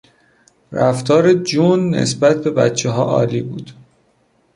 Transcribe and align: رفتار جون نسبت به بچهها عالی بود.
رفتار 0.71 1.33
جون 1.33 1.89
نسبت 1.95 2.43
به 2.43 2.51
بچهها 2.51 3.03
عالی 3.03 3.41
بود. 3.41 3.71